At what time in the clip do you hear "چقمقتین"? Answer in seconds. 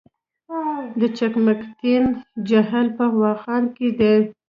1.17-2.03